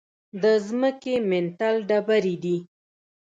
[0.41, 2.57] د ځمکې منتل ډبرې دي.